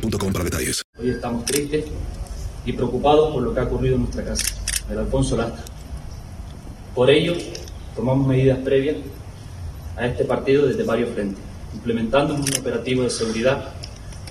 para 0.00 0.44
detalles. 0.44 0.82
Hoy 0.98 1.10
estamos 1.10 1.44
tristes 1.44 1.84
y 2.64 2.72
preocupados 2.72 3.32
por 3.32 3.42
lo 3.42 3.52
que 3.52 3.60
ha 3.60 3.64
ocurrido 3.64 3.96
en 3.96 4.02
nuestra 4.02 4.24
casa, 4.24 4.54
el 4.90 4.98
Alfonso 4.98 5.36
Lastra. 5.36 5.64
Por 6.94 7.10
ello, 7.10 7.34
tomamos 7.94 8.26
medidas 8.26 8.58
previas 8.58 8.96
a 9.96 10.06
este 10.06 10.24
partido 10.24 10.66
desde 10.66 10.84
varios 10.84 11.10
frentes, 11.10 11.42
implementando 11.74 12.34
un 12.34 12.44
operativo 12.58 13.02
de 13.02 13.10
seguridad 13.10 13.72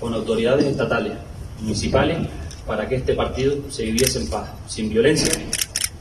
con 0.00 0.14
autoridades 0.14 0.66
estatales, 0.66 1.12
municipales, 1.60 2.18
para 2.66 2.88
que 2.88 2.96
este 2.96 3.14
partido 3.14 3.56
se 3.70 3.84
viviese 3.84 4.20
en 4.20 4.30
paz, 4.30 4.50
sin 4.66 4.88
violencia 4.88 5.32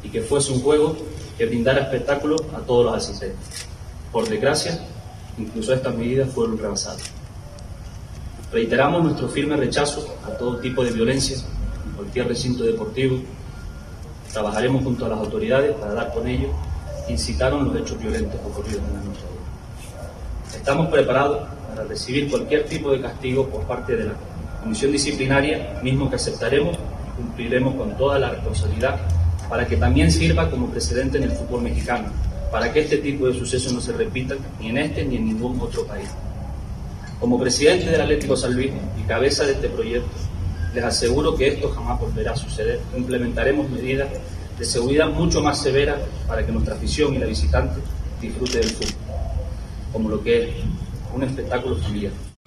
y 0.03 0.09
que 0.09 0.22
fuese 0.22 0.51
un 0.53 0.61
juego 0.61 0.97
que 1.38 1.45
brindara 1.45 1.81
espectáculo 1.81 2.35
a 2.55 2.59
todos 2.59 2.85
los 2.85 2.95
asistentes. 2.95 3.67
Por 4.11 4.28
desgracia, 4.28 4.79
incluso 5.38 5.73
estas 5.73 5.95
medidas 5.95 6.31
fueron 6.31 6.57
rebasadas. 6.57 7.20
Reiteramos 8.51 9.01
nuestro 9.03 9.29
firme 9.29 9.56
rechazo 9.56 10.17
a 10.25 10.31
todo 10.31 10.57
tipo 10.57 10.84
de 10.84 10.91
violencia 10.91 11.38
en 11.38 11.94
cualquier 11.94 12.28
recinto 12.28 12.66
deportivo. 12.66 13.22
Trabajaremos 14.34 14.84
junto 14.84 15.06
a 15.06 15.09
las 15.09 15.19
autoridades 15.19 15.73
para 15.75 15.94
dar 15.94 16.13
con 16.13 16.28
ellos 16.28 16.51
que 17.07 17.13
incitaron 17.13 17.66
los 17.66 17.81
hechos 17.81 17.97
violentos 18.00 18.40
ocurridos 18.45 18.81
en 18.88 18.94
la 18.94 19.00
noche. 19.00 19.22
Estamos 20.53 20.90
preparados 20.90 21.47
para 21.69 21.85
recibir 21.85 22.29
cualquier 22.29 22.66
tipo 22.66 22.91
de 22.91 23.00
castigo 23.00 23.47
por 23.47 23.61
parte 23.63 23.95
de 23.95 24.06
la 24.06 24.13
comisión 24.61 24.91
disciplinaria, 24.91 25.79
mismo 25.81 26.09
que 26.09 26.17
aceptaremos 26.17 26.75
y 26.75 27.22
cumpliremos 27.22 27.75
con 27.75 27.95
toda 27.97 28.19
la 28.19 28.31
responsabilidad 28.31 29.00
para 29.50 29.66
que 29.66 29.78
también 29.78 30.11
sirva 30.11 30.50
como 30.50 30.67
precedente 30.67 31.17
en 31.17 31.23
el 31.23 31.31
fútbol 31.31 31.61
mexicano, 31.61 32.09
para 32.51 32.72
que 32.72 32.81
este 32.81 32.97
tipo 32.97 33.28
de 33.28 33.34
sucesos 33.34 33.72
no 33.72 33.79
se 33.79 33.94
repitan 33.94 34.40
ni 34.59 34.69
en 34.69 34.78
este 34.78 35.06
ni 35.06 35.16
en 35.16 35.25
ningún 35.25 35.59
otro 35.61 35.85
país. 35.85 36.09
Como 37.21 37.39
presidente 37.39 37.85
del 37.85 38.01
Atlético 38.01 38.35
San 38.35 38.55
Luis 38.55 38.71
y 38.99 39.03
cabeza 39.03 39.45
de 39.45 39.51
este 39.51 39.69
proyecto, 39.69 40.09
les 40.73 40.83
aseguro 40.83 41.35
que 41.35 41.49
esto 41.49 41.69
jamás 41.69 41.99
volverá 41.99 42.31
a 42.31 42.35
suceder. 42.35 42.79
Implementaremos 42.97 43.69
medidas 43.69 44.09
de 44.57 44.65
seguridad 44.65 45.07
mucho 45.07 45.39
más 45.39 45.61
severas 45.61 45.99
para 46.27 46.43
que 46.43 46.51
nuestra 46.51 46.73
afición 46.73 47.13
y 47.13 47.19
la 47.19 47.27
visitante 47.27 47.79
disfrute 48.19 48.57
del 48.57 48.71
fútbol, 48.71 48.95
como 49.93 50.09
lo 50.09 50.23
que 50.23 50.45
es 50.45 50.49
un 51.13 51.23
espectáculo 51.23 51.75
familiar. 51.75 52.30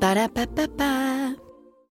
Ba-da-ba-ba-ba. 0.00 1.37